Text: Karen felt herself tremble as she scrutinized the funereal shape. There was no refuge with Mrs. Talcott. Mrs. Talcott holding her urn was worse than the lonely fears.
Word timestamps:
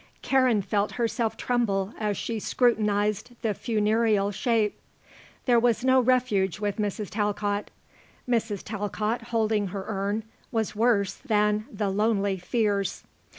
Karen 0.23 0.63
felt 0.63 0.93
herself 0.93 1.37
tremble 1.37 1.93
as 1.99 2.17
she 2.17 2.39
scrutinized 2.39 3.33
the 3.43 3.53
funereal 3.53 4.31
shape. 4.31 4.79
There 5.45 5.59
was 5.59 5.85
no 5.85 5.99
refuge 5.99 6.59
with 6.59 6.77
Mrs. 6.77 7.11
Talcott. 7.11 7.69
Mrs. 8.27 8.63
Talcott 8.63 9.25
holding 9.29 9.67
her 9.67 9.85
urn 9.87 10.23
was 10.51 10.75
worse 10.75 11.13
than 11.13 11.65
the 11.71 11.89
lonely 11.91 12.39
fears. 12.39 13.03